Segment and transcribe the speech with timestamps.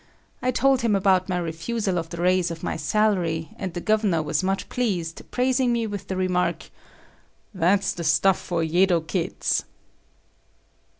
[0.41, 4.23] I told him about my refusal of the raise of my salary, and the Gov'nur
[4.23, 6.71] was much pleased, praising me with the remark,
[7.53, 9.63] "That's the stuff for Yedo kids."